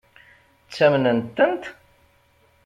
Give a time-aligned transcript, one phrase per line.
[0.67, 1.63] Ttamnent-tent?